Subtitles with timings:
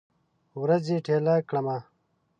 [0.61, 1.67] ورځې ټیله کړم